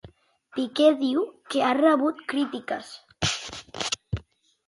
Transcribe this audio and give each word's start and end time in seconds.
Piqué 0.53 0.85
diu 1.01 1.25
que 1.55 1.61
ha 1.65 1.75
rebut 1.81 2.23
crítiques? 2.33 2.89